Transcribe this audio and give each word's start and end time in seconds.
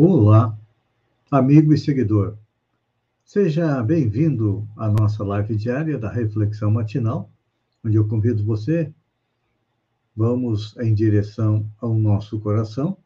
Olá, 0.00 0.56
amigo 1.28 1.74
e 1.74 1.76
seguidor. 1.76 2.36
Seja 3.24 3.82
bem-vindo 3.82 4.64
à 4.76 4.88
nossa 4.88 5.24
live 5.24 5.56
diária 5.56 5.98
da 5.98 6.08
Reflexão 6.08 6.70
Matinal, 6.70 7.28
onde 7.84 7.96
eu 7.96 8.06
convido 8.06 8.44
você, 8.44 8.94
vamos 10.14 10.76
em 10.76 10.94
direção 10.94 11.68
ao 11.80 11.96
nosso 11.96 12.38
coração, 12.38 12.96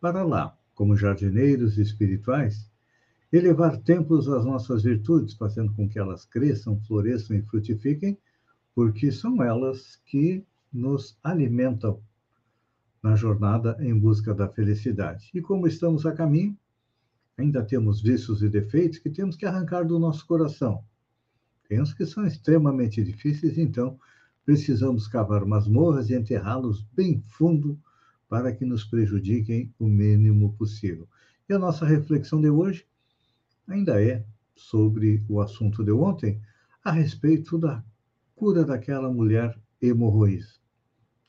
para 0.00 0.22
lá, 0.22 0.56
como 0.72 0.96
jardineiros 0.96 1.78
espirituais, 1.78 2.70
elevar 3.32 3.76
templos 3.78 4.28
às 4.28 4.44
nossas 4.44 4.84
virtudes, 4.84 5.34
fazendo 5.34 5.74
com 5.74 5.88
que 5.88 5.98
elas 5.98 6.24
cresçam, 6.24 6.80
floresçam 6.82 7.36
e 7.36 7.42
frutifiquem, 7.42 8.16
porque 8.72 9.10
são 9.10 9.42
elas 9.42 9.96
que 10.06 10.46
nos 10.72 11.18
alimentam 11.24 12.00
na 13.08 13.16
jornada 13.16 13.74
em 13.80 13.98
busca 13.98 14.34
da 14.34 14.46
felicidade. 14.46 15.30
E 15.32 15.40
como 15.40 15.66
estamos 15.66 16.04
a 16.04 16.12
caminho, 16.12 16.54
ainda 17.38 17.64
temos 17.64 18.02
vícios 18.02 18.42
e 18.42 18.50
defeitos 18.50 18.98
que 18.98 19.08
temos 19.08 19.34
que 19.34 19.46
arrancar 19.46 19.86
do 19.86 19.98
nosso 19.98 20.26
coração. 20.26 20.84
Tem 21.66 21.80
uns 21.80 21.94
que 21.94 22.04
são 22.04 22.26
extremamente 22.26 23.02
difíceis, 23.02 23.56
então 23.56 23.98
precisamos 24.44 25.08
cavar 25.08 25.46
masmorras 25.46 26.10
e 26.10 26.14
enterrá-los 26.14 26.82
bem 26.92 27.22
fundo 27.28 27.80
para 28.28 28.52
que 28.52 28.66
nos 28.66 28.84
prejudiquem 28.84 29.72
o 29.78 29.88
mínimo 29.88 30.52
possível. 30.58 31.08
E 31.48 31.54
a 31.54 31.58
nossa 31.58 31.86
reflexão 31.86 32.42
de 32.42 32.50
hoje 32.50 32.86
ainda 33.66 34.02
é 34.02 34.22
sobre 34.54 35.24
o 35.30 35.40
assunto 35.40 35.82
de 35.82 35.92
ontem, 35.92 36.42
a 36.84 36.92
respeito 36.92 37.56
da 37.56 37.82
cura 38.36 38.66
daquela 38.66 39.10
mulher 39.10 39.58
hemorroísa. 39.80 40.57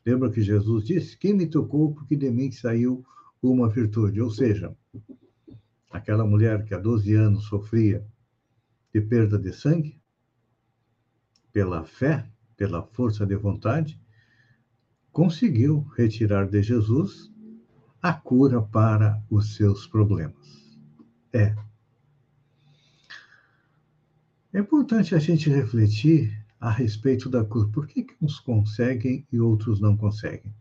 Lembra 0.05 0.31
que 0.31 0.42
Jesus 0.42 0.86
disse: 0.86 1.17
Quem 1.17 1.33
me 1.33 1.47
tocou, 1.47 1.94
porque 1.94 2.16
de 2.16 2.30
mim 2.30 2.52
saiu 2.52 3.05
uma 3.42 3.69
virtude? 3.69 4.22
Ou 4.22 4.30
seja, 4.30 4.75
aquela 5.92 6.25
mulher 6.25 6.66
que 6.66 6.73
há 6.73 6.80
12 6.80 7.14
anos 7.16 7.45
sofria 7.45 8.05
de 8.94 9.02
perda 9.02 9.38
de 9.38 9.53
sangue, 9.53 10.00
pela 11.52 11.83
fé, 11.83 12.30
pela 12.55 12.83
força 12.83 13.25
de 13.25 13.36
vontade, 13.36 14.00
conseguiu 15.11 15.81
retirar 15.97 16.47
de 16.47 16.61
Jesus 16.61 17.31
a 18.02 18.14
cura 18.14 18.61
para 18.61 19.22
os 19.30 19.55
seus 19.55 19.86
problemas. 19.86 20.77
É. 21.33 21.55
É 24.52 24.59
importante 24.59 25.14
a 25.14 25.20
gente 25.20 25.50
refletir 25.50 26.39
a 26.59 26.69
respeito 26.69 27.29
da 27.29 27.43
cura. 27.43 27.67
Por 27.69 27.88
que, 27.88 28.03
que 28.03 28.15
uns 28.21 28.39
conseguem 28.39 29.25
e 29.31 29.39
outros 29.39 29.79
não 29.79 29.95
conseguem? 29.95 30.53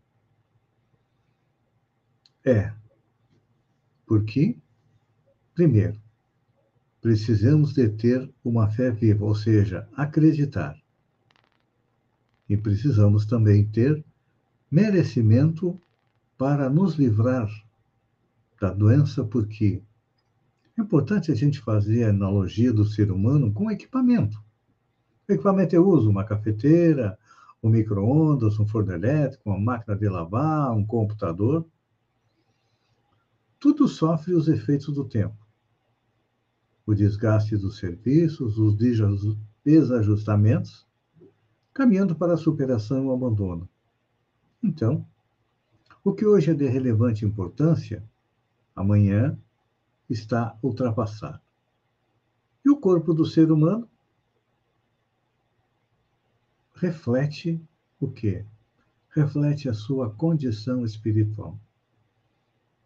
É 2.44 2.72
porque, 4.06 4.56
primeiro, 5.54 6.00
precisamos 7.00 7.74
de 7.74 7.91
ter 7.91 8.32
uma 8.42 8.70
fé 8.70 8.91
viva, 8.91 9.24
ou 9.24 9.34
seja, 9.34 9.86
acreditar. 9.94 10.75
E 12.48 12.56
precisamos 12.56 13.26
também 13.26 13.66
ter 13.69 14.03
merecimento 14.70 15.78
para 16.38 16.70
nos 16.70 16.94
livrar 16.94 17.50
da 18.58 18.72
doença, 18.72 19.22
porque 19.22 19.82
é 20.76 20.81
importante 20.81 21.31
a 21.31 21.34
gente 21.34 21.60
fazer 21.60 22.04
a 22.04 22.10
analogia 22.10 22.72
do 22.72 22.84
ser 22.84 23.12
humano 23.12 23.53
com 23.53 23.70
equipamento. 23.70 24.42
O 25.28 25.33
equipamento 25.34 25.77
eu 25.77 25.87
uso 25.87 26.09
uma 26.09 26.25
cafeteira, 26.25 27.19
um 27.62 27.69
micro-ondas, 27.69 28.59
um 28.59 28.66
forno 28.66 28.93
elétrico, 28.93 29.50
uma 29.50 29.61
máquina 29.61 29.94
de 29.94 30.09
lavar, 30.09 30.72
um 30.72 30.87
computador. 30.87 31.66
Tudo 33.61 33.87
sofre 33.87 34.33
os 34.33 34.49
efeitos 34.49 34.94
do 34.94 35.05
tempo. 35.05 35.37
O 36.87 36.94
desgaste 36.94 37.59
dos 37.59 37.77
serviços, 37.77 38.56
os 38.56 38.75
desajustamentos, 39.62 40.87
caminhando 41.75 42.17
para 42.17 42.33
a 42.33 42.38
superação 42.38 43.05
e 43.05 43.06
o 43.06 43.12
abandono. 43.12 43.69
Então, 44.62 45.06
o 46.03 46.15
que 46.15 46.25
hoje 46.25 46.53
é 46.53 46.55
de 46.55 46.67
relevante 46.67 47.27
importância, 47.27 48.03
amanhã 48.75 49.38
está 50.09 50.56
ultrapassado. 50.62 51.41
E 52.65 52.71
o 52.71 52.78
corpo 52.78 53.12
do 53.12 53.27
ser 53.27 53.53
humano 53.53 53.87
reflete 56.81 57.61
o 58.00 58.09
quê? 58.09 58.44
Reflete 59.11 59.69
a 59.69 59.75
sua 59.75 60.11
condição 60.11 60.84
espiritual. 60.84 61.59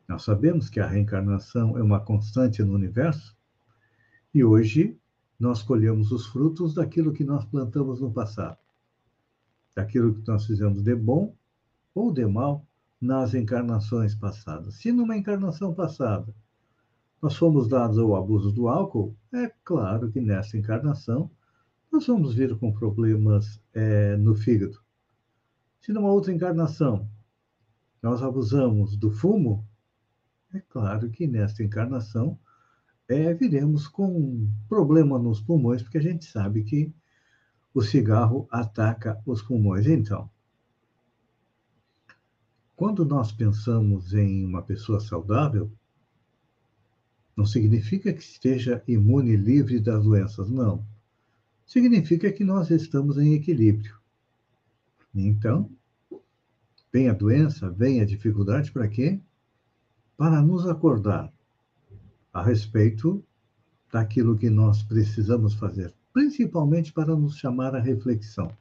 Nós 0.09 0.23
sabemos 0.23 0.71
que 0.71 0.81
a 0.81 0.87
reencarnação 0.87 1.77
é 1.77 1.83
uma 1.83 2.01
constante 2.01 2.63
no 2.63 2.75
universo 2.75 3.37
e 4.33 4.43
hoje 4.43 4.99
nós 5.39 5.63
colhemos 5.63 6.11
os 6.11 6.27
frutos 6.27 6.75
daquilo 6.75 7.13
que 7.13 7.25
nós 7.25 7.45
plantamos 7.45 8.01
no 8.01 8.11
passado, 8.11 8.59
daquilo 9.75 10.15
que 10.15 10.27
nós 10.27 10.47
fizemos 10.47 10.83
de 10.83 10.95
bom 10.95 11.35
ou 11.95 12.13
de 12.13 12.25
mal 12.25 12.67
nas 13.01 13.35
encarnações 13.35 14.15
passadas. 14.15 14.77
Se 14.77 14.91
numa 14.91 15.17
encarnação 15.17 15.75
passada 15.75 16.35
nós 17.21 17.37
fomos 17.37 17.69
dados 17.69 17.99
ao 17.99 18.17
abuso 18.17 18.53
do 18.53 18.69
álcool, 18.69 19.15
é 19.33 19.53
claro 19.65 20.11
que 20.11 20.21
nessa 20.21 20.57
encarnação 20.57 21.31
nós 21.93 22.07
vamos 22.07 22.35
vir 22.35 22.57
com 22.57 22.73
problemas 22.73 23.63
é, 23.75 24.17
no 24.17 24.35
fígado. 24.35 24.83
Se 25.79 25.93
numa 25.93 26.11
outra 26.11 26.33
encarnação 26.33 27.07
nós 28.03 28.23
abusamos 28.23 28.97
do 28.97 29.11
fumo, 29.11 29.69
é 30.55 30.61
claro 30.61 31.11
que 31.11 31.27
nesta 31.27 31.63
encarnação 31.63 32.39
é, 33.07 33.35
viremos 33.35 33.87
com 33.87 34.51
problema 34.71 35.19
nos 35.19 35.43
pulmões, 35.43 35.83
porque 35.83 35.99
a 35.99 36.03
gente 36.03 36.25
sabe 36.25 36.65
que 36.65 36.91
o 37.75 37.83
cigarro 37.83 38.49
ataca 38.51 39.23
os 39.27 39.43
pulmões. 39.43 39.87
Então, 39.87 40.31
quando 42.75 43.05
nós 43.05 43.33
pensamos 43.33 44.15
em 44.15 44.47
uma 44.47 44.63
pessoa 44.63 44.99
saudável, 44.99 45.71
não 47.37 47.45
significa 47.45 48.15
que 48.15 48.23
esteja 48.23 48.83
imune 48.89 49.37
livre 49.37 49.79
das 49.79 50.03
doenças, 50.05 50.51
não 50.51 50.91
significa 51.73 52.31
que 52.31 52.45
nós 52.45 52.71
estamos 52.71 53.17
em 53.17 53.33
equilíbrio. 53.33 53.97
Então, 55.15 55.71
vem 56.93 57.09
a 57.09 57.15
doença, 57.15 57.71
vem 57.71 58.03
a 58.03 58.05
dificuldade 58.05 58.71
para 58.71 58.87
quê? 58.87 59.19
Para 60.15 60.43
nos 60.43 60.67
acordar 60.67 61.33
a 62.31 62.43
respeito 62.43 63.25
daquilo 63.91 64.37
que 64.37 64.51
nós 64.51 64.83
precisamos 64.83 65.55
fazer, 65.55 65.95
principalmente 66.13 66.93
para 66.93 67.17
nos 67.17 67.39
chamar 67.39 67.75
à 67.75 67.81
reflexão. 67.81 68.55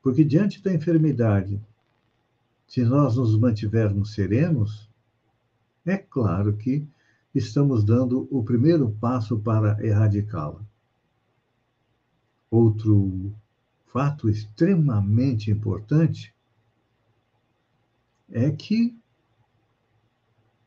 Porque 0.00 0.24
diante 0.24 0.62
da 0.62 0.72
enfermidade, 0.72 1.60
se 2.68 2.84
nós 2.84 3.16
nos 3.16 3.36
mantivermos 3.36 4.14
serenos, 4.14 4.88
é 5.84 5.96
claro 5.96 6.56
que 6.56 6.86
estamos 7.34 7.84
dando 7.84 8.28
o 8.30 8.42
primeiro 8.44 8.90
passo 9.00 9.38
para 9.38 9.84
erradicá-la. 9.84 10.60
Outro 12.50 13.32
fato 13.86 14.28
extremamente 14.28 15.50
importante 15.50 16.34
é 18.30 18.50
que, 18.50 18.96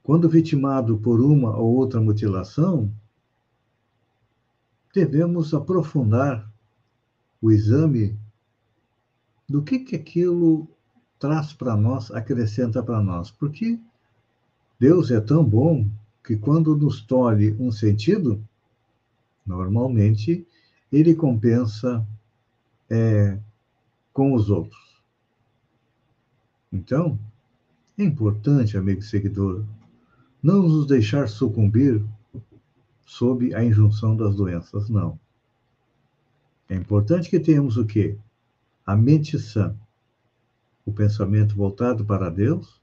quando 0.03 0.29
vitimado 0.29 0.97
por 0.97 1.19
uma 1.19 1.55
ou 1.55 1.75
outra 1.75 1.99
mutilação, 2.01 2.91
devemos 4.93 5.53
aprofundar 5.53 6.49
o 7.41 7.51
exame 7.51 8.17
do 9.47 9.61
que, 9.61 9.79
que 9.79 9.95
aquilo 9.95 10.67
traz 11.19 11.53
para 11.53 11.75
nós, 11.75 12.11
acrescenta 12.11 12.81
para 12.81 13.01
nós. 13.01 13.29
Porque 13.29 13.79
Deus 14.79 15.11
é 15.11 15.19
tão 15.19 15.43
bom 15.43 15.87
que 16.25 16.35
quando 16.35 16.75
nos 16.75 17.01
tolhe 17.01 17.55
um 17.59 17.71
sentido, 17.71 18.43
normalmente 19.45 20.45
ele 20.91 21.13
compensa 21.13 22.05
é, 22.89 23.39
com 24.11 24.33
os 24.33 24.49
outros. 24.49 25.01
Então, 26.71 27.19
É 27.97 28.03
importante, 28.03 28.77
amigo 28.77 29.01
seguidor, 29.01 29.63
não 30.43 30.63
nos 30.63 30.85
deixar 30.85 31.29
sucumbir 31.29 32.03
sob 33.05 33.55
a 33.55 33.63
injunção 33.63 34.17
das 34.17 34.35
doenças, 34.35 34.89
não. 34.89 35.17
É 36.67 36.75
importante 36.75 37.29
que 37.29 37.39
tenhamos 37.39 37.77
o 37.77 37.85
quê? 37.85 38.17
A 38.85 38.97
mente 38.97 39.39
sã, 39.39 39.73
o 40.85 40.91
pensamento 40.91 41.55
voltado 41.55 42.03
para 42.03 42.29
Deus, 42.29 42.81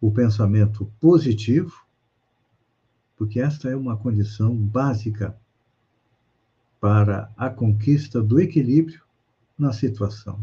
o 0.00 0.10
pensamento 0.10 0.90
positivo, 0.98 1.85
porque 3.16 3.40
esta 3.40 3.68
é 3.68 3.76
uma 3.76 3.96
condição 3.96 4.54
básica 4.54 5.36
para 6.80 7.30
a 7.36 7.48
conquista 7.48 8.22
do 8.22 8.38
equilíbrio 8.38 9.02
na 9.58 9.72
situação. 9.72 10.38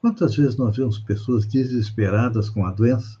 Quantas 0.00 0.34
vezes 0.34 0.56
nós 0.56 0.76
vemos 0.76 0.98
pessoas 0.98 1.46
desesperadas 1.46 2.50
com 2.50 2.66
a 2.66 2.72
doença? 2.72 3.18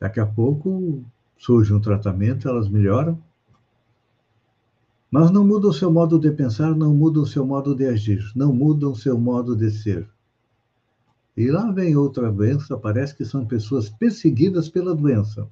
Daqui 0.00 0.18
a 0.18 0.26
pouco 0.26 1.04
surge 1.36 1.72
um 1.74 1.80
tratamento, 1.80 2.48
elas 2.48 2.68
melhoram, 2.68 3.22
mas 5.10 5.30
não 5.30 5.46
mudam 5.46 5.70
o 5.70 5.74
seu 5.74 5.90
modo 5.90 6.18
de 6.18 6.30
pensar, 6.30 6.74
não 6.74 6.94
mudam 6.94 7.22
o 7.22 7.26
seu 7.26 7.44
modo 7.46 7.74
de 7.74 7.86
agir, 7.86 8.22
não 8.34 8.52
mudam 8.52 8.92
o 8.92 8.96
seu 8.96 9.18
modo 9.18 9.54
de 9.54 9.70
ser. 9.70 10.08
E 11.36 11.50
lá 11.50 11.70
vem 11.70 11.94
outra 11.96 12.32
doença, 12.32 12.76
parece 12.76 13.14
que 13.14 13.24
são 13.24 13.46
pessoas 13.46 13.90
perseguidas 13.90 14.70
pela 14.70 14.94
doença. 14.94 15.46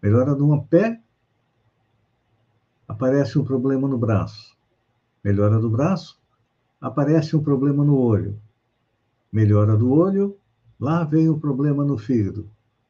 Melhora 0.00 0.32
um 0.32 0.60
pé, 0.62 1.00
aparece 2.86 3.38
um 3.38 3.44
problema 3.44 3.88
no 3.88 3.98
braço. 3.98 4.56
Melhora 5.24 5.58
do 5.58 5.68
braço, 5.68 6.18
aparece 6.80 7.36
um 7.36 7.42
problema 7.42 7.84
no 7.84 7.98
olho. 7.98 8.40
Melhora 9.32 9.76
do 9.76 9.92
olho, 9.92 10.38
lá 10.78 11.02
vem 11.02 11.28
o 11.28 11.38
problema 11.38 11.84
no 11.84 11.98
fígado. 11.98 12.48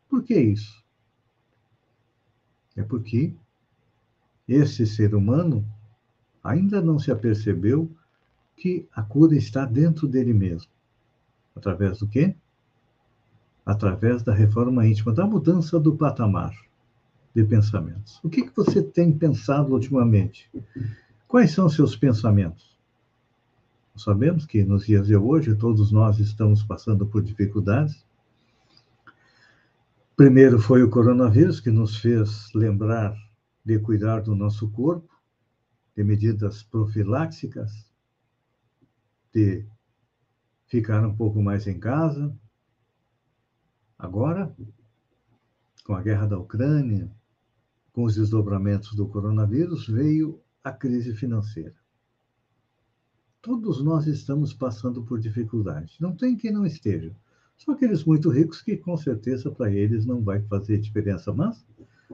Por 0.08 0.22
que 0.22 0.38
isso? 0.38 0.84
É 2.76 2.82
porque 2.82 3.34
esse 4.46 4.87
ser 4.87 5.14
humano 5.14 5.66
ainda 6.44 6.81
não 6.81 6.99
se 6.99 7.10
apercebeu 7.10 7.90
que 8.55 8.87
a 8.94 9.02
cura 9.02 9.34
está 9.34 9.64
dentro 9.64 10.06
dele 10.06 10.34
mesmo. 10.34 10.70
Através 11.56 11.99
do 11.99 12.06
quê? 12.06 12.37
Através 13.64 14.22
da 14.22 14.32
reforma 14.32 14.87
íntima, 14.87 15.12
da 15.12 15.26
mudança 15.26 15.81
do 15.81 15.96
patamar 15.96 16.68
de 17.35 17.45
pensamentos. 17.45 18.21
O 18.23 18.29
que, 18.29 18.43
que 18.43 18.57
você 18.57 18.83
tem 18.83 19.13
pensado 19.13 19.73
ultimamente? 19.73 20.51
Quais 21.27 21.53
são 21.53 21.67
os 21.67 21.75
seus 21.75 21.95
pensamentos? 21.95 22.79
Sabemos 23.97 24.47
que 24.47 24.65
nos 24.65 24.87
dias 24.87 25.09
de 25.09 25.17
hoje 25.17 25.55
todos 25.57 25.91
nós 25.91 26.19
estamos 26.21 26.63
passando 26.63 27.05
por 27.07 27.23
dificuldades. 27.23 28.07
Primeiro 30.17 30.61
foi 30.61 30.83
o 30.83 30.91
coronavírus 30.91 31.61
que 31.61 31.71
nos 31.71 31.97
fez 31.97 32.53
lembrar 32.55 33.17
de 33.65 33.79
cuidar 33.79 34.23
do 34.23 34.35
nosso 34.35 34.71
corpo, 34.71 35.13
de 35.97 36.05
medidas 36.05 36.63
profiláxicas, 36.63 37.93
de 39.35 39.67
ficar 40.67 41.05
um 41.05 41.15
pouco 41.15 41.43
mais 41.43 41.67
em 41.67 41.79
casa. 41.79 42.35
Agora, 43.99 44.55
com 45.88 45.94
a 45.94 46.02
guerra 46.02 46.26
da 46.26 46.38
Ucrânia, 46.38 47.11
com 47.94 48.05
os 48.05 48.14
desdobramentos 48.14 48.94
do 48.94 49.08
coronavírus, 49.08 49.88
veio 49.88 50.38
a 50.62 50.70
crise 50.70 51.14
financeira. 51.14 51.75
Todos 53.40 53.82
nós 53.82 54.06
estamos 54.06 54.52
passando 54.52 55.02
por 55.02 55.19
dificuldade. 55.19 55.96
Não 55.99 56.14
tem 56.14 56.37
quem 56.37 56.52
não 56.52 56.67
esteja. 56.67 57.17
São 57.56 57.73
aqueles 57.73 58.05
muito 58.05 58.29
ricos 58.29 58.61
que, 58.61 58.76
com 58.76 58.99
certeza, 58.99 59.50
para 59.50 59.73
eles 59.73 60.05
não 60.05 60.23
vai 60.23 60.43
fazer 60.43 60.76
diferença. 60.76 61.32
Mas 61.32 61.64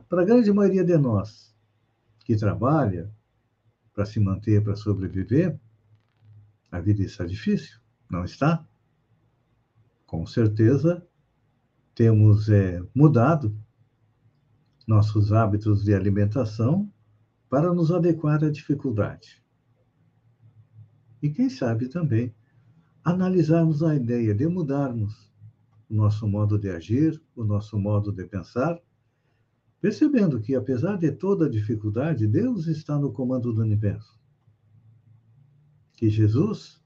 para 0.08 0.22
a 0.22 0.24
grande 0.24 0.52
maioria 0.52 0.84
de 0.84 0.96
nós 0.96 1.52
que 2.24 2.36
trabalha 2.36 3.10
para 3.92 4.06
se 4.06 4.20
manter, 4.20 4.62
para 4.62 4.76
sobreviver, 4.76 5.58
a 6.70 6.78
vida 6.78 7.02
está 7.02 7.26
difícil, 7.26 7.80
não 8.08 8.24
está? 8.24 8.64
Com 10.06 10.24
certeza 10.24 11.04
temos 11.92 12.48
é, 12.48 12.80
mudado 12.94 13.63
nossos 14.86 15.32
hábitos 15.32 15.84
de 15.84 15.94
alimentação 15.94 16.90
para 17.48 17.72
nos 17.72 17.90
adequar 17.90 18.42
à 18.44 18.50
dificuldade. 18.50 19.42
E 21.22 21.30
quem 21.30 21.48
sabe 21.48 21.88
também 21.88 22.34
analisarmos 23.02 23.82
a 23.82 23.94
ideia 23.94 24.34
de 24.34 24.46
mudarmos 24.46 25.32
o 25.88 25.94
nosso 25.94 26.26
modo 26.26 26.58
de 26.58 26.70
agir, 26.70 27.22
o 27.36 27.44
nosso 27.44 27.78
modo 27.78 28.12
de 28.12 28.24
pensar 28.24 28.80
percebendo 29.84 30.40
que, 30.40 30.54
apesar 30.54 30.96
de 30.96 31.12
toda 31.12 31.44
a 31.44 31.50
dificuldade, 31.50 32.26
Deus 32.26 32.68
está 32.68 32.98
no 32.98 33.12
comando 33.12 33.52
do 33.52 33.60
universo. 33.60 34.18
Que 35.92 36.08
Jesus 36.08 36.82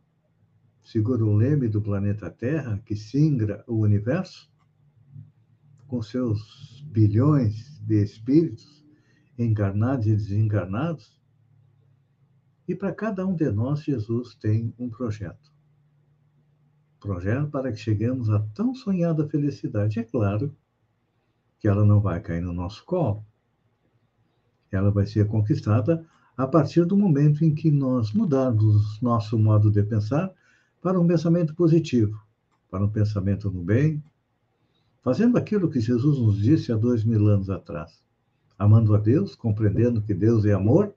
segura 0.83 1.25
o 1.25 1.33
leme 1.33 1.69
do 1.69 1.81
planeta 1.81 2.29
Terra, 2.29 2.83
que 2.85 2.97
singra 2.97 3.63
o 3.69 3.77
universo, 3.77 4.51
com 5.87 6.03
seus 6.03 6.85
bilhões 6.91 7.68
de 7.89 8.03
espíritos, 8.03 8.85
encarnados 9.39 10.07
e 10.07 10.15
desencarnados, 10.15 11.19
e 12.69 12.75
para 12.75 12.93
cada 12.93 13.27
um 13.27 13.35
de 13.35 13.51
nós, 13.51 13.83
Jesus 13.83 14.35
tem 14.35 14.75
um 14.79 14.91
projeto. 14.91 15.51
Projeto 17.01 17.49
para 17.49 17.73
que 17.73 17.79
cheguemos 17.79 18.29
à 18.29 18.41
tão 18.55 18.75
sonhada 18.75 19.27
felicidade. 19.27 19.99
É 19.99 20.05
claro 20.05 20.55
que 21.59 21.67
ela 21.67 21.83
não 21.83 21.99
vai 21.99 22.21
cair 22.21 22.43
no 22.43 22.53
nosso 22.53 22.85
colo. 22.85 23.25
Ela 24.71 24.91
vai 24.91 25.07
ser 25.07 25.27
conquistada 25.27 26.05
a 26.37 26.47
partir 26.47 26.85
do 26.85 26.97
momento 26.97 27.43
em 27.43 27.55
que 27.55 27.71
nós 27.71 28.13
mudarmos 28.13 29.01
nosso 29.01 29.39
modo 29.39 29.71
de 29.71 29.83
pensar 29.83 30.31
para 30.83 31.01
um 31.01 31.07
pensamento 31.07 31.55
positivo, 31.55 32.21
para 32.71 32.85
um 32.85 32.91
pensamento 32.91 33.51
no 33.51 33.65
bem, 33.65 34.03
fazendo 35.03 35.39
aquilo 35.39 35.71
que 35.71 35.81
Jesus 35.81 36.19
nos 36.19 36.39
disse 36.39 36.73
há 36.73 36.77
dois 36.77 37.05
mil 37.05 37.27
anos 37.29 37.51
atrás, 37.51 38.03
amando 38.59 38.95
a 38.95 38.99
Deus, 38.99 39.35
compreendendo 39.35 40.03
que 40.03 40.15
Deus 40.15 40.45
é 40.45 40.53
amor 40.53 40.95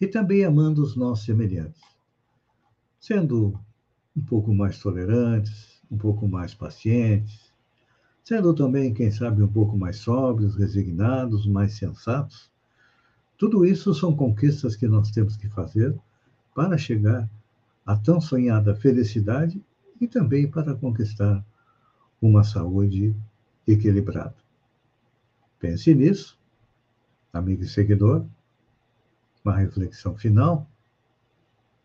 e 0.00 0.06
também 0.06 0.44
amando 0.44 0.82
os 0.82 0.96
nossos 0.96 1.24
semelhantes, 1.24 1.80
sendo 2.98 3.58
um 4.16 4.22
pouco 4.22 4.52
mais 4.52 4.78
tolerantes, 4.78 5.80
um 5.90 5.96
pouco 5.96 6.26
mais 6.26 6.54
pacientes, 6.54 7.52
sendo 8.24 8.54
também, 8.54 8.94
quem 8.94 9.10
sabe, 9.10 9.42
um 9.42 9.48
pouco 9.48 9.76
mais 9.76 9.96
sóbrios, 9.96 10.56
resignados, 10.56 11.46
mais 11.46 11.74
sensatos. 11.74 12.50
Tudo 13.36 13.64
isso 13.64 13.94
são 13.94 14.14
conquistas 14.14 14.76
que 14.76 14.86
nós 14.86 15.10
temos 15.10 15.36
que 15.36 15.48
fazer 15.48 15.94
para 16.54 16.78
chegar 16.78 17.28
à 17.84 17.96
tão 17.96 18.20
sonhada 18.20 18.74
felicidade 18.74 19.62
e 20.00 20.06
também 20.06 20.48
para 20.48 20.74
conquistar 20.74 21.44
uma 22.22 22.44
saúde 22.44 23.14
equilibrada. 23.66 24.36
Pense 25.58 25.92
nisso, 25.92 26.38
amigo 27.32 27.64
e 27.64 27.68
seguidor. 27.68 28.24
Uma 29.44 29.56
reflexão 29.56 30.16
final. 30.16 30.68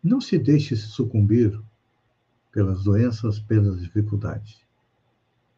Não 0.02 0.20
se 0.20 0.38
deixe 0.38 0.76
sucumbir 0.76 1.60
pelas 2.52 2.84
doenças, 2.84 3.40
pelas 3.40 3.80
dificuldades. 3.80 4.64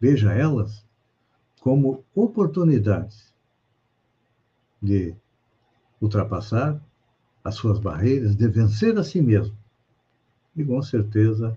Veja 0.00 0.32
elas 0.32 0.82
como 1.60 2.02
oportunidades 2.14 3.34
de 4.80 5.14
ultrapassar 6.00 6.82
as 7.44 7.54
suas 7.54 7.78
barreiras, 7.78 8.34
de 8.34 8.48
vencer 8.48 8.98
a 8.98 9.04
si 9.04 9.20
mesmo. 9.20 9.54
E 10.56 10.64
com 10.64 10.80
certeza 10.82 11.56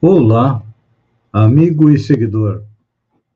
Olá, 0.00 0.64
amigo 1.32 1.90
e 1.90 1.98
seguidor. 1.98 2.62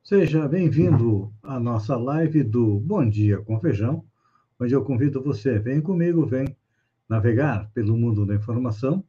Seja 0.00 0.46
bem-vindo 0.46 1.32
à 1.42 1.58
nossa 1.58 1.96
live 1.96 2.44
do 2.44 2.78
Bom 2.78 3.04
Dia 3.08 3.38
com 3.38 3.58
Feijão, 3.58 4.04
onde 4.60 4.72
eu 4.72 4.84
convido 4.84 5.20
você, 5.20 5.58
vem 5.58 5.80
comigo, 5.80 6.24
vem 6.24 6.56
navegar 7.08 7.68
pelo 7.74 7.96
mundo 7.96 8.24
da 8.24 8.36
informação 8.36 9.02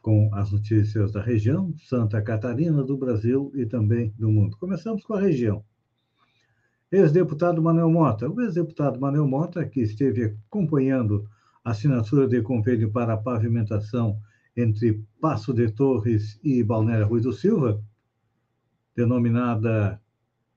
com 0.00 0.30
as 0.32 0.52
notícias 0.52 1.12
da 1.12 1.20
região, 1.20 1.74
Santa 1.76 2.22
Catarina, 2.22 2.82
do 2.82 2.96
Brasil 2.96 3.52
e 3.54 3.66
também 3.66 4.14
do 4.18 4.30
mundo. 4.30 4.56
Começamos 4.56 5.04
com 5.04 5.12
a 5.12 5.20
região. 5.20 5.62
Ex-deputado 6.90 7.60
Manuel 7.60 7.90
Mota. 7.90 8.26
O 8.26 8.40
ex-deputado 8.40 8.98
Manuel 8.98 9.28
Mota, 9.28 9.66
que 9.66 9.82
esteve 9.82 10.34
acompanhando 10.48 11.28
a 11.62 11.72
assinatura 11.72 12.26
de 12.26 12.40
convênio 12.40 12.90
para 12.90 13.12
a 13.12 13.18
pavimentação 13.18 14.18
entre 14.56 15.04
Passo 15.20 15.52
de 15.52 15.70
Torres 15.70 16.38
e 16.42 16.62
Balneário 16.62 17.06
Rui 17.06 17.20
do 17.20 17.32
Silva, 17.32 17.82
denominada 18.94 20.00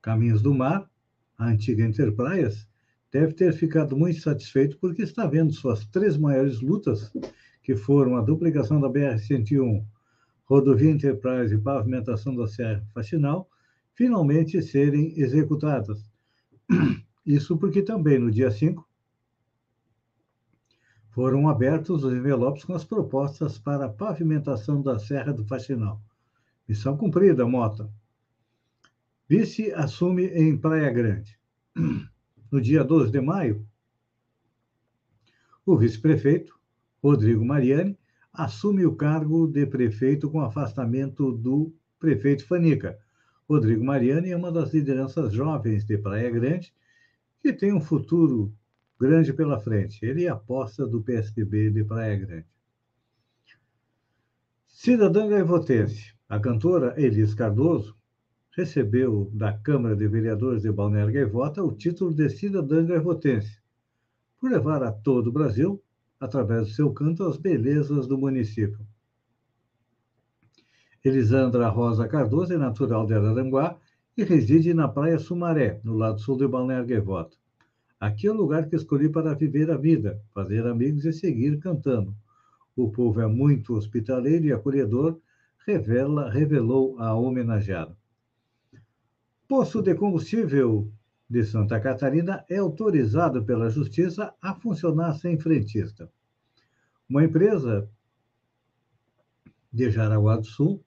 Caminhos 0.01 0.41
do 0.41 0.53
Mar, 0.53 0.89
a 1.37 1.47
antiga 1.47 1.83
Interpraias, 1.83 2.67
deve 3.11 3.33
ter 3.33 3.53
ficado 3.53 3.97
muito 3.97 4.19
satisfeito 4.19 4.77
porque 4.79 5.01
está 5.01 5.25
vendo 5.25 5.53
suas 5.53 5.85
três 5.87 6.17
maiores 6.17 6.61
lutas, 6.61 7.11
que 7.63 7.75
foram 7.75 8.15
a 8.15 8.21
duplicação 8.21 8.79
da 8.79 8.89
BR-101, 8.89 9.85
rodovia 10.45 10.91
Enterprise 10.91 11.53
e 11.53 11.57
pavimentação 11.57 12.35
da 12.35 12.47
Serra 12.47 12.85
Faxinal, 12.93 13.49
finalmente 13.93 14.61
serem 14.61 15.19
executadas. 15.19 16.09
Isso 17.25 17.57
porque 17.57 17.81
também 17.81 18.19
no 18.19 18.31
dia 18.31 18.49
5 18.49 18.86
foram 21.17 21.49
abertos 21.49 22.03
os 22.03 22.13
envelopes 22.13 22.63
com 22.63 22.75
as 22.75 22.83
propostas 22.83 23.57
para 23.57 23.85
a 23.85 23.89
pavimentação 23.89 24.83
da 24.83 24.99
Serra 24.99 25.33
do 25.33 25.43
Faxinal. 25.43 25.99
Missão 26.69 26.95
cumprida, 26.95 27.43
Mota. 27.43 27.91
Vice 29.27 29.73
assume 29.73 30.27
em 30.27 30.55
Praia 30.55 30.91
Grande. 30.91 31.35
No 32.51 32.61
dia 32.61 32.83
12 32.83 33.11
de 33.11 33.19
maio, 33.19 33.67
o 35.65 35.75
vice-prefeito, 35.75 36.57
Rodrigo 37.03 37.43
Mariani, 37.43 37.97
assume 38.31 38.85
o 38.85 38.95
cargo 38.95 39.47
de 39.47 39.65
prefeito 39.65 40.29
com 40.29 40.39
afastamento 40.39 41.31
do 41.31 41.73
prefeito 41.99 42.45
Fanica. 42.45 42.97
Rodrigo 43.49 43.83
Mariani 43.83 44.29
é 44.29 44.37
uma 44.37 44.51
das 44.51 44.71
lideranças 44.71 45.33
jovens 45.33 45.83
de 45.83 45.97
Praia 45.97 46.29
Grande 46.29 46.71
que 47.41 47.51
tem 47.51 47.73
um 47.73 47.81
futuro 47.81 48.53
grande 48.99 49.33
pela 49.33 49.59
frente. 49.59 50.03
Ele 50.05 50.25
é 50.25 50.29
aposta 50.29 50.85
do 50.85 51.01
PSDB 51.01 51.69
de 51.69 51.83
Praia 51.83 52.17
Grande. 52.17 52.47
Cidadã 54.67 55.27
gaivotense, 55.27 56.13
a 56.29 56.39
cantora 56.39 56.93
Elis 56.97 57.33
Cardoso, 57.33 57.97
recebeu 58.51 59.29
da 59.33 59.53
Câmara 59.53 59.95
de 59.95 60.07
Vereadores 60.07 60.63
de 60.63 60.71
Balneário 60.71 61.13
Gaivota 61.13 61.63
o 61.63 61.71
título 61.71 62.13
de 62.13 62.29
cidadã 62.29 62.85
gaivotense, 62.85 63.59
por 64.39 64.51
levar 64.51 64.83
a 64.83 64.91
todo 64.91 65.27
o 65.27 65.31
Brasil, 65.31 65.81
através 66.19 66.67
do 66.67 66.73
seu 66.73 66.91
canto, 66.91 67.23
as 67.23 67.37
belezas 67.37 68.07
do 68.07 68.17
município. 68.17 68.85
Elisandra 71.03 71.69
Rosa 71.69 72.07
Cardoso 72.07 72.53
é 72.53 72.57
natural 72.57 73.05
de 73.05 73.13
Araranguá 73.13 73.79
e 74.15 74.23
reside 74.23 74.73
na 74.73 74.87
Praia 74.87 75.19
Sumaré, 75.19 75.79
no 75.83 75.95
lado 75.95 76.19
sul 76.19 76.37
de 76.37 76.47
Balneário 76.47 76.87
Gaivota. 76.87 77.37
Aqui 77.99 78.27
é 78.27 78.31
o 78.31 78.35
lugar 78.35 78.69
que 78.69 78.75
escolhi 78.75 79.09
para 79.09 79.33
viver 79.33 79.71
a 79.71 79.77
vida, 79.77 80.21
fazer 80.33 80.65
amigos 80.67 81.03
e 81.05 81.11
seguir 81.11 81.57
cantando. 81.59 82.15
O 82.75 82.91
povo 82.91 83.19
é 83.19 83.27
muito 83.27 83.73
hospitaleiro 83.73 84.45
e 84.45 84.53
acolhedor, 84.53 85.19
revela, 85.65 86.29
revelou 86.29 86.99
a 86.99 87.15
homenageada. 87.15 87.97
Poço 89.47 89.81
de 89.81 89.95
combustível 89.95 90.91
de 91.27 91.43
Santa 91.43 91.79
Catarina 91.79 92.45
é 92.47 92.57
autorizado 92.57 93.43
pela 93.43 93.69
Justiça 93.69 94.33
a 94.41 94.53
funcionar 94.53 95.15
sem 95.15 95.39
frentista. 95.39 96.09
Uma 97.09 97.23
empresa 97.23 97.89
de 99.73 99.89
Jaraguá 99.89 100.37
do 100.37 100.45
Sul, 100.45 100.83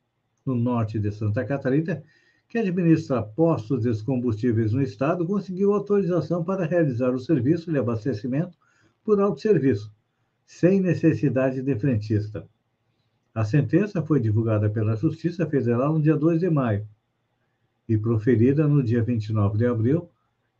no 0.47 0.55
norte 0.55 0.99
de 0.99 1.11
Santa 1.11 1.45
Catarina, 1.45 2.03
que 2.51 2.59
administra 2.59 3.23
postos 3.23 3.85
de 3.85 4.05
combustíveis 4.05 4.73
no 4.73 4.83
Estado, 4.83 5.25
conseguiu 5.25 5.73
autorização 5.73 6.43
para 6.43 6.67
realizar 6.67 7.15
o 7.15 7.21
serviço 7.21 7.71
de 7.71 7.79
abastecimento 7.79 8.59
por 9.05 9.21
autosserviço, 9.21 9.95
sem 10.45 10.81
necessidade 10.81 11.63
de 11.63 11.79
frentista. 11.79 12.45
A 13.33 13.45
sentença 13.45 14.03
foi 14.03 14.19
divulgada 14.19 14.69
pela 14.69 14.97
Justiça 14.97 15.47
Federal 15.47 15.93
no 15.93 16.03
dia 16.03 16.17
2 16.17 16.41
de 16.41 16.51
maio 16.51 16.85
e 17.89 17.97
proferida 17.97 18.67
no 18.67 18.83
dia 18.83 19.01
29 19.01 19.57
de 19.57 19.67
abril, 19.67 20.11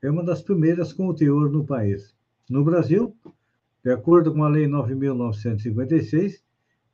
é 0.01 0.09
uma 0.09 0.23
das 0.23 0.41
primeiras 0.41 0.93
com 0.93 1.09
o 1.09 1.15
teor 1.15 1.51
no 1.51 1.65
país. 1.65 2.15
No 2.49 2.63
Brasil, 2.65 3.17
de 3.83 3.91
acordo 3.91 4.33
com 4.33 4.45
a 4.45 4.49
Lei 4.49 4.69
9.956, 4.69 6.41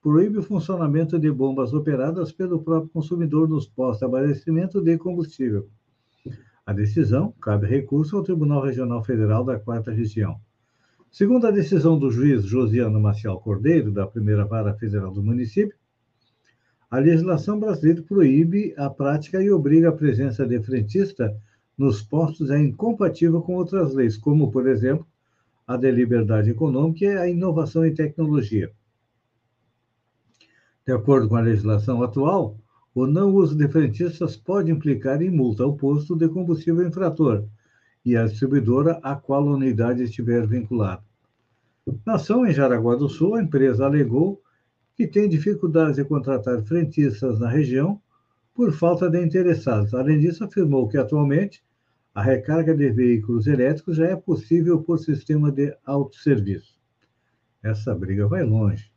proíbe 0.06 0.38
o 0.38 0.42
funcionamento 0.44 1.18
de 1.18 1.28
bombas 1.32 1.74
operadas 1.74 2.30
pelo 2.30 2.62
próprio 2.62 2.88
consumidor 2.90 3.48
nos 3.48 3.66
postos 3.66 3.98
de 3.98 4.04
abastecimento 4.04 4.80
de 4.80 4.96
combustível. 4.96 5.68
A 6.64 6.72
decisão 6.72 7.34
cabe 7.42 7.66
recurso 7.66 8.16
ao 8.16 8.22
Tribunal 8.22 8.62
Regional 8.62 9.02
Federal 9.02 9.42
da 9.42 9.58
Quarta 9.58 9.90
Região. 9.90 10.38
Segundo 11.10 11.48
a 11.48 11.50
decisão 11.50 11.98
do 11.98 12.08
juiz 12.08 12.44
Josiano 12.44 13.00
Maciel 13.00 13.36
Cordeiro, 13.38 13.90
da 13.90 14.06
Primeira 14.06 14.44
Vara 14.44 14.74
Federal 14.74 15.10
do 15.10 15.24
município, 15.24 15.76
a 16.88 16.98
legislação 16.98 17.58
brasileira 17.58 18.00
proíbe 18.00 18.74
a 18.78 18.88
prática 18.88 19.42
e 19.42 19.50
obriga 19.50 19.88
a 19.88 19.92
presença 19.92 20.46
de 20.46 20.62
frentista 20.62 21.36
nos 21.76 22.00
postos 22.00 22.52
é 22.52 22.58
incompatível 22.60 23.42
com 23.42 23.56
outras 23.56 23.92
leis, 23.92 24.16
como, 24.16 24.52
por 24.52 24.68
exemplo, 24.68 25.04
a 25.66 25.76
de 25.76 25.90
liberdade 25.90 26.50
econômica 26.50 27.06
e 27.06 27.18
a 27.18 27.26
inovação 27.26 27.84
em 27.84 27.92
tecnologia. 27.92 28.72
De 30.86 30.92
acordo 30.92 31.28
com 31.28 31.34
a 31.34 31.40
legislação 31.40 32.00
atual, 32.00 32.56
o 32.94 33.08
não 33.08 33.34
uso 33.34 33.56
de 33.56 33.66
frentistas 33.66 34.36
pode 34.36 34.70
implicar 34.70 35.20
em 35.20 35.30
multa 35.30 35.64
ao 35.64 35.76
posto 35.76 36.14
de 36.14 36.28
combustível 36.28 36.86
infrator 36.86 37.44
e 38.04 38.16
à 38.16 38.24
distribuidora 38.24 39.00
a 39.02 39.16
qual 39.16 39.48
a 39.48 39.56
unidade 39.56 40.04
estiver 40.04 40.46
vinculada. 40.46 41.02
Na 42.06 42.14
ação 42.14 42.46
em 42.46 42.52
Jaraguá 42.52 42.94
do 42.94 43.08
Sul, 43.08 43.34
a 43.34 43.42
empresa 43.42 43.84
alegou 43.84 44.40
que 44.94 45.08
tem 45.08 45.28
dificuldades 45.28 45.96
de 45.96 46.04
contratar 46.04 46.62
frentistas 46.62 47.40
na 47.40 47.48
região 47.48 48.00
por 48.54 48.72
falta 48.72 49.10
de 49.10 49.20
interessados. 49.20 49.92
Além 49.92 50.20
disso, 50.20 50.44
afirmou 50.44 50.88
que 50.88 50.96
atualmente 50.96 51.64
a 52.14 52.22
recarga 52.22 52.74
de 52.74 52.90
veículos 52.90 53.48
elétricos 53.48 53.96
já 53.96 54.06
é 54.06 54.16
possível 54.16 54.80
por 54.80 54.98
sistema 55.00 55.50
de 55.50 55.76
autosserviço. 55.84 56.78
Essa 57.60 57.92
briga 57.92 58.28
vai 58.28 58.44
longe. 58.44 58.90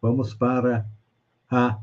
Vamos 0.00 0.32
para 0.34 0.86
a 1.50 1.78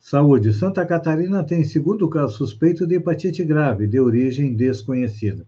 saúde. 0.00 0.52
Santa 0.52 0.86
Catarina 0.86 1.44
tem 1.44 1.64
segundo 1.64 2.08
caso 2.08 2.36
suspeito 2.36 2.86
de 2.86 2.96
hepatite 2.96 3.44
grave, 3.44 3.86
de 3.86 4.00
origem 4.00 4.54
desconhecida. 4.54 5.46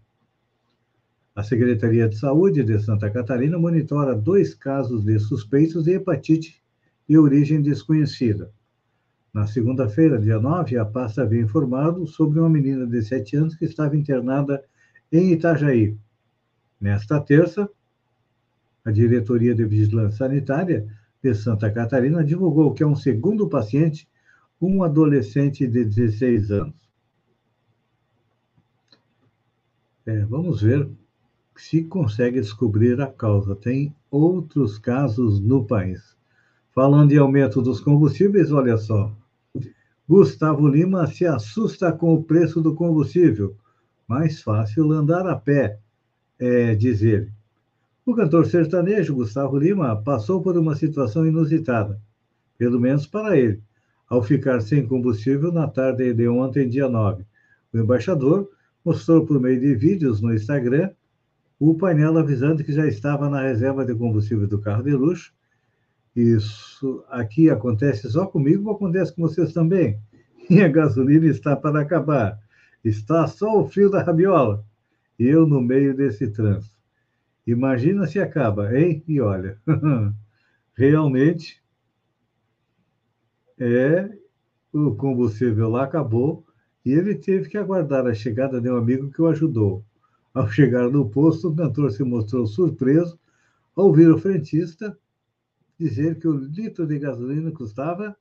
A 1.34 1.42
Secretaria 1.42 2.08
de 2.08 2.16
Saúde 2.16 2.62
de 2.62 2.78
Santa 2.78 3.10
Catarina 3.10 3.58
monitora 3.58 4.14
dois 4.14 4.54
casos 4.54 5.04
de 5.04 5.18
suspeitos 5.18 5.84
de 5.84 5.92
hepatite 5.94 6.62
de 7.08 7.18
origem 7.18 7.60
desconhecida. 7.60 8.52
Na 9.32 9.46
segunda-feira, 9.46 10.16
dia 10.16 10.38
9, 10.38 10.78
a 10.78 10.84
pasta 10.84 11.22
havia 11.22 11.40
informado 11.40 12.06
sobre 12.06 12.38
uma 12.38 12.48
menina 12.48 12.86
de 12.86 13.02
7 13.02 13.36
anos 13.36 13.56
que 13.56 13.64
estava 13.64 13.96
internada 13.96 14.62
em 15.10 15.32
Itajaí. 15.32 15.96
Nesta 16.80 17.20
terça, 17.20 17.68
a 18.84 18.92
Diretoria 18.92 19.54
de 19.54 19.64
Vigilância 19.64 20.18
Sanitária 20.18 20.86
de 21.24 21.34
Santa 21.34 21.70
Catarina 21.70 22.22
divulgou 22.22 22.74
que 22.74 22.82
é 22.82 22.86
um 22.86 22.94
segundo 22.94 23.48
paciente, 23.48 24.06
um 24.60 24.82
adolescente 24.82 25.66
de 25.66 25.82
16 25.82 26.50
anos. 26.50 26.74
É, 30.04 30.22
vamos 30.26 30.60
ver 30.60 30.86
se 31.56 31.82
consegue 31.84 32.42
descobrir 32.42 33.00
a 33.00 33.06
causa. 33.06 33.56
Tem 33.56 33.94
outros 34.10 34.78
casos 34.78 35.40
no 35.40 35.64
país. 35.64 36.14
Falando 36.74 37.12
em 37.12 37.16
aumento 37.16 37.62
dos 37.62 37.80
combustíveis, 37.80 38.52
olha 38.52 38.76
só. 38.76 39.10
Gustavo 40.06 40.68
Lima 40.68 41.06
se 41.06 41.24
assusta 41.24 41.90
com 41.90 42.12
o 42.12 42.22
preço 42.22 42.60
do 42.60 42.74
combustível. 42.74 43.56
Mais 44.06 44.42
fácil 44.42 44.92
andar 44.92 45.26
a 45.26 45.36
pé, 45.36 45.78
é, 46.38 46.74
diz 46.74 47.00
ele. 47.00 47.32
O 48.06 48.14
cantor 48.14 48.44
sertanejo 48.44 49.14
Gustavo 49.14 49.56
Lima 49.56 49.96
passou 49.96 50.42
por 50.42 50.58
uma 50.58 50.76
situação 50.76 51.26
inusitada, 51.26 51.98
pelo 52.58 52.78
menos 52.78 53.06
para 53.06 53.34
ele, 53.34 53.62
ao 54.06 54.22
ficar 54.22 54.60
sem 54.60 54.86
combustível 54.86 55.50
na 55.50 55.66
tarde 55.66 56.12
de 56.12 56.28
ontem, 56.28 56.68
dia 56.68 56.86
9. 56.86 57.24
O 57.72 57.78
embaixador 57.78 58.46
mostrou 58.84 59.24
por 59.24 59.40
meio 59.40 59.58
de 59.58 59.74
vídeos 59.74 60.20
no 60.20 60.34
Instagram 60.34 60.90
o 61.58 61.74
painel 61.78 62.18
avisando 62.18 62.62
que 62.62 62.74
já 62.74 62.86
estava 62.86 63.30
na 63.30 63.40
reserva 63.40 63.86
de 63.86 63.94
combustível 63.94 64.46
do 64.46 64.60
carro 64.60 64.82
de 64.82 64.92
luxo 64.92 65.32
Isso 66.14 67.02
aqui 67.08 67.48
acontece 67.48 68.10
só 68.10 68.26
comigo 68.26 68.70
acontece 68.70 69.14
com 69.14 69.22
vocês 69.22 69.54
também? 69.54 69.98
E 70.50 70.60
a 70.60 70.68
gasolina 70.68 71.24
está 71.24 71.56
para 71.56 71.80
acabar. 71.80 72.38
Está 72.84 73.26
só 73.26 73.62
o 73.62 73.66
fio 73.66 73.88
da 73.88 74.02
rabiola. 74.02 74.62
E 75.18 75.26
eu 75.26 75.46
no 75.46 75.58
meio 75.58 75.96
desse 75.96 76.28
trânsito. 76.28 76.73
Imagina 77.46 78.06
se 78.06 78.18
acaba, 78.18 78.74
hein? 78.74 79.04
E 79.06 79.20
olha, 79.20 79.60
realmente 80.74 81.62
é 83.58 84.10
o 84.72 84.94
combustível 84.94 85.68
lá 85.68 85.84
acabou 85.84 86.44
e 86.84 86.92
ele 86.92 87.14
teve 87.14 87.48
que 87.48 87.56
aguardar 87.56 88.06
a 88.06 88.14
chegada 88.14 88.60
de 88.60 88.70
um 88.70 88.76
amigo 88.76 89.10
que 89.10 89.22
o 89.22 89.26
ajudou. 89.26 89.84
Ao 90.32 90.50
chegar 90.50 90.90
no 90.90 91.08
posto, 91.08 91.48
o 91.48 91.54
cantor 91.54 91.92
se 91.92 92.02
mostrou 92.02 92.46
surpreso 92.46 93.18
ao 93.76 93.86
ouvir 93.86 94.10
o 94.10 94.18
frentista 94.18 94.98
dizer 95.78 96.18
que 96.18 96.28
o 96.28 96.32
litro 96.32 96.86
de 96.86 96.98
gasolina 96.98 97.52
custava 97.52 98.16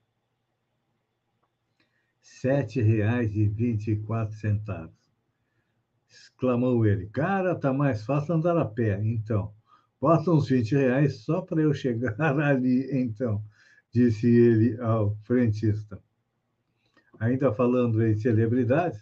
R$ 2.43 2.65
7,24. 2.65 5.02
Exclamou 6.13 6.85
ele. 6.85 7.07
Cara, 7.07 7.55
tá 7.55 7.73
mais 7.73 8.03
fácil 8.05 8.35
andar 8.35 8.55
a 8.55 8.65
pé. 8.65 9.01
Então, 9.03 9.51
bota 9.99 10.29
uns 10.29 10.47
20 10.47 10.75
reais 10.75 11.17
só 11.21 11.41
para 11.41 11.61
eu 11.61 11.73
chegar 11.73 12.15
ali, 12.39 12.87
então, 12.91 13.43
disse 13.91 14.27
ele 14.27 14.79
ao 14.79 15.15
frentista. 15.23 15.99
Ainda 17.19 17.51
falando 17.51 18.05
em 18.05 18.15
celebridades, 18.15 19.01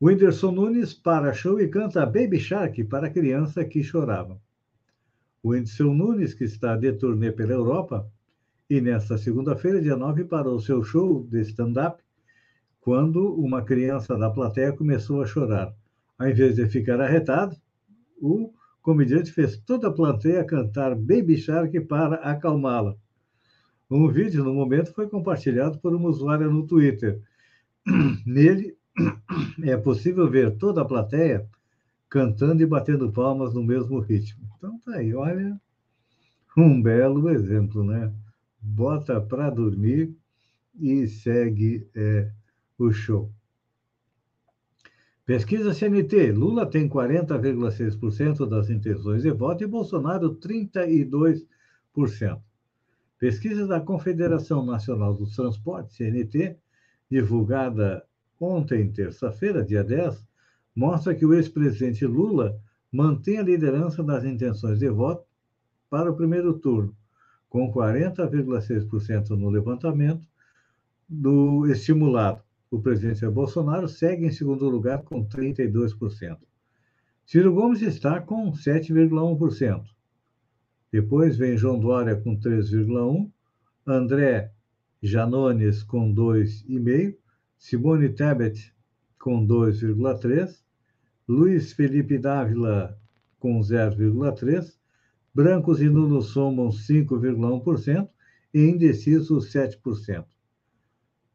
Whindersson 0.00 0.52
Nunes 0.52 0.94
para 0.94 1.32
show 1.32 1.60
e 1.60 1.66
canta 1.66 2.06
Baby 2.06 2.38
Shark 2.38 2.84
para 2.84 3.10
criança 3.10 3.64
que 3.64 3.82
chorava. 3.82 4.40
Whindersson 5.44 5.94
Nunes, 5.94 6.34
que 6.34 6.44
está 6.44 6.76
de 6.76 6.92
turnê 6.92 7.32
pela 7.32 7.52
Europa, 7.52 8.08
e 8.70 8.80
nesta 8.80 9.18
segunda-feira, 9.18 9.80
dia 9.80 9.96
9, 9.96 10.24
parou 10.24 10.60
seu 10.60 10.84
show 10.84 11.24
de 11.24 11.40
stand-up 11.40 12.00
quando 12.88 13.34
uma 13.34 13.60
criança 13.60 14.16
da 14.16 14.30
plateia 14.30 14.72
começou 14.72 15.20
a 15.20 15.26
chorar. 15.26 15.74
Ao 16.18 16.26
invés 16.26 16.54
de 16.56 16.66
ficar 16.70 16.98
arretado, 16.98 17.54
o 18.18 18.50
comediante 18.80 19.30
fez 19.30 19.58
toda 19.58 19.88
a 19.88 19.92
plateia 19.92 20.42
cantar 20.42 20.94
Baby 20.94 21.36
Shark 21.36 21.78
para 21.82 22.14
acalmá-la. 22.16 22.96
Um 23.90 24.08
vídeo, 24.08 24.42
no 24.42 24.54
momento, 24.54 24.94
foi 24.94 25.06
compartilhado 25.06 25.78
por 25.80 25.94
uma 25.94 26.08
usuária 26.08 26.48
no 26.48 26.66
Twitter. 26.66 27.20
Nele, 28.24 28.74
é 29.64 29.76
possível 29.76 30.26
ver 30.26 30.56
toda 30.56 30.80
a 30.80 30.86
plateia 30.86 31.46
cantando 32.08 32.62
e 32.62 32.66
batendo 32.66 33.12
palmas 33.12 33.52
no 33.52 33.62
mesmo 33.62 33.98
ritmo. 33.98 34.48
Então, 34.56 34.78
tá 34.78 34.94
aí, 34.94 35.14
olha, 35.14 35.60
um 36.56 36.80
belo 36.80 37.28
exemplo, 37.28 37.84
né? 37.84 38.10
Bota 38.58 39.20
para 39.20 39.50
dormir 39.50 40.16
e 40.80 41.06
segue 41.06 41.86
é, 41.94 42.32
show. 42.92 43.30
Pesquisa 45.26 45.74
CNT: 45.74 46.32
Lula 46.32 46.64
tem 46.64 46.88
40,6% 46.88 48.48
das 48.48 48.70
intenções 48.70 49.22
de 49.22 49.30
voto 49.30 49.62
e 49.62 49.66
Bolsonaro 49.66 50.34
32%. 50.36 51.44
Pesquisa 53.18 53.66
da 53.66 53.80
Confederação 53.80 54.64
Nacional 54.64 55.12
dos 55.12 55.34
Transportes, 55.34 55.96
CNT, 55.96 56.56
divulgada 57.10 58.06
ontem, 58.40 58.90
terça-feira, 58.90 59.64
dia 59.64 59.82
10, 59.84 60.26
mostra 60.74 61.14
que 61.14 61.26
o 61.26 61.34
ex-presidente 61.34 62.06
Lula 62.06 62.58
mantém 62.90 63.38
a 63.38 63.42
liderança 63.42 64.02
das 64.02 64.24
intenções 64.24 64.78
de 64.78 64.88
voto 64.88 65.26
para 65.90 66.10
o 66.10 66.16
primeiro 66.16 66.54
turno, 66.54 66.96
com 67.48 67.72
40,6% 67.72 69.30
no 69.30 69.50
levantamento 69.50 70.26
do 71.08 71.66
estimulado. 71.66 72.47
O 72.70 72.80
presidente 72.80 73.26
Bolsonaro 73.28 73.88
segue 73.88 74.26
em 74.26 74.30
segundo 74.30 74.68
lugar 74.68 75.02
com 75.02 75.26
32%. 75.26 76.38
Ciro 77.24 77.54
Gomes 77.54 77.82
está 77.82 78.20
com 78.20 78.52
7,1%. 78.52 79.84
Depois 80.90 81.36
vem 81.36 81.56
João 81.56 81.78
Dória 81.78 82.16
com 82.16 82.38
3,1%, 82.38 83.30
André 83.86 84.52
Janones 85.02 85.82
com 85.82 86.12
2,5%, 86.14 87.16
Simone 87.56 88.08
Tebet 88.10 88.74
com 89.18 89.46
2,3%, 89.46 90.56
Luiz 91.26 91.72
Felipe 91.72 92.18
Dávila 92.18 92.98
com 93.38 93.60
0,3%, 93.60 94.74
brancos 95.34 95.80
e 95.80 95.88
nulos 95.88 96.28
somam 96.28 96.68
5,1% 96.68 98.08
e 98.54 98.60
indecisos 98.60 99.52
7%. 99.52 100.24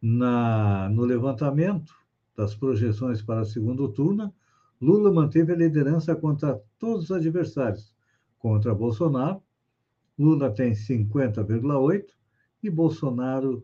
Na, 0.05 0.89
no 0.89 1.05
levantamento 1.05 1.93
das 2.35 2.53
projeções 2.53 3.21
para 3.21 3.43
o 3.43 3.45
segundo 3.45 3.87
turno, 3.87 4.33
Lula 4.81 5.13
manteve 5.13 5.53
a 5.53 5.55
liderança 5.55 6.13
contra 6.13 6.61
todos 6.77 7.05
os 7.05 7.11
adversários, 7.11 7.93
Contra 8.43 8.75
Bolsonaro, 8.75 9.41
Lula 10.19 10.53
tem 10.53 10.73
50,8% 10.73 12.07
e 12.61 12.69
Bolsonaro 12.69 13.63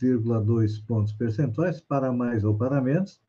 2,2 0.00 0.80
pontos 0.86 1.12
percentuais 1.12 1.80
para 1.80 2.12
mais 2.12 2.44
ou 2.44 2.56
para 2.56 2.80
menos, 2.80 3.20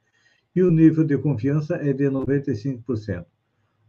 e 0.55 0.62
o 0.62 0.69
nível 0.71 1.03
de 1.03 1.17
confiança 1.17 1.75
é 1.75 1.91
de 1.93 2.05
95%. 2.05 3.25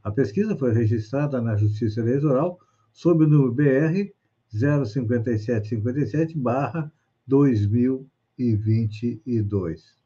A 0.03 0.11
pesquisa 0.11 0.57
foi 0.57 0.73
registrada 0.73 1.40
na 1.40 1.57
Justiça 1.57 2.01
Eleitoral 2.01 2.59
sob 2.93 3.25
o 3.25 3.29
número 3.29 3.53
BR 3.53 4.11
05757 4.53 6.37
barra 6.38 6.93
2022. 7.27 9.99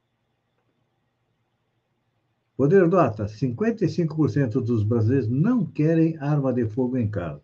Poder 2.57 2.89
Dota: 2.89 3.27
55% 3.27 4.61
dos 4.61 4.85
brasileiros 4.85 5.29
não 5.29 5.67
querem 5.67 6.17
arma 6.19 6.53
de 6.53 6.69
fogo 6.69 6.97
em 6.97 7.11
casa. 7.11 7.43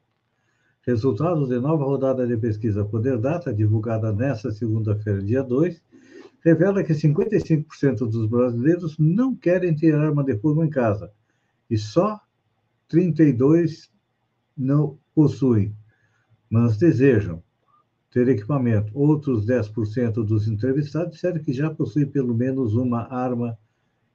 Resultados 0.90 1.48
de 1.48 1.61
nova 1.61 1.85
rodada 1.85 2.26
de 2.26 2.37
pesquisa 2.37 2.85
Poder 2.85 3.16
Data, 3.16 3.55
divulgada 3.55 4.12
nesta 4.12 4.50
segunda-feira, 4.50 5.22
dia 5.22 5.40
2, 5.40 5.81
revela 6.44 6.83
que 6.83 6.92
55% 6.92 8.11
dos 8.11 8.26
brasileiros 8.26 8.98
não 8.98 9.33
querem 9.37 9.72
ter 9.76 9.94
arma 9.94 10.24
de 10.24 10.37
fogo 10.38 10.64
em 10.64 10.68
casa 10.68 11.12
e 11.70 11.79
só 11.79 12.20
32 12.88 13.88
não 14.59 14.98
possuem, 15.14 15.72
mas 16.50 16.76
desejam 16.76 17.40
ter 18.11 18.26
equipamento. 18.29 18.90
Outros 18.92 19.46
10% 19.46 20.24
dos 20.24 20.48
entrevistados 20.48 21.12
disseram 21.14 21.40
que 21.40 21.53
já 21.53 21.70
possuem 21.70 22.07
pelo 22.07 22.35
menos 22.35 22.74
uma 22.74 23.03
arma 23.14 23.57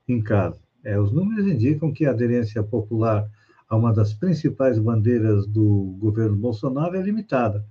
em 0.09 0.21
casa. 0.21 0.59
É, 0.83 0.99
os 0.99 1.13
números 1.13 1.47
indicam 1.47 1.93
que 1.93 2.05
a 2.05 2.11
aderência 2.11 2.61
popular 2.61 3.31
a 3.67 3.75
uma 3.75 3.93
das 3.93 4.13
principais 4.13 4.77
bandeiras 4.77 5.47
do 5.47 5.95
governo 5.99 6.35
Bolsonaro 6.35 6.95
é 6.95 7.01
limitada, 7.01 7.65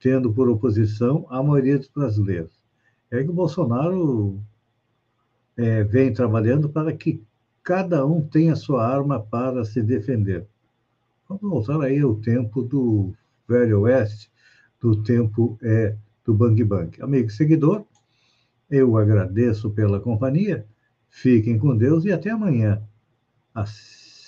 tendo 0.00 0.32
por 0.32 0.48
oposição 0.48 1.26
a 1.28 1.42
maioria 1.42 1.78
dos 1.78 1.88
brasileiros. 1.88 2.58
É 3.10 3.22
que 3.22 3.30
o 3.30 3.34
Bolsonaro 3.34 4.42
é, 5.56 5.84
vem 5.84 6.12
trabalhando 6.12 6.68
para 6.68 6.92
que 6.92 7.22
cada 7.62 8.04
um 8.06 8.20
tenha 8.22 8.56
sua 8.56 8.86
arma 8.86 9.20
para 9.20 9.64
se 9.64 9.82
defender. 9.82 10.46
Vamos 11.28 11.42
voltar 11.42 11.80
aí 11.80 12.00
ao 12.00 12.14
tempo 12.16 12.62
do 12.62 13.14
Velho 13.48 13.80
Oeste, 13.80 14.30
do 14.80 15.02
tempo 15.02 15.58
é, 15.62 15.96
do 16.24 16.34
Bang 16.34 16.62
Bang. 16.64 17.02
Amigo 17.02 17.30
seguidor, 17.30 17.84
eu 18.70 18.96
agradeço 18.96 19.70
pela 19.70 20.00
companhia, 20.00 20.66
fiquem 21.08 21.58
com 21.58 21.76
Deus 21.76 22.04
e 22.04 22.12
até 22.12 22.30
amanhã, 22.30 22.82